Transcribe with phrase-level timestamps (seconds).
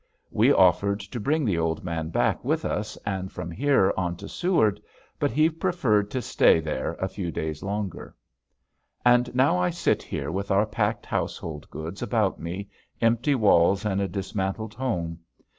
[0.31, 4.27] We offered to bring the old man back with us and from here on to
[4.27, 4.81] Seward
[5.19, 8.15] but he preferred to stay there a few days longer.
[9.05, 12.67] And now I sit here with our packed household goods about me,
[12.99, 15.19] empty walls and a dismantled home.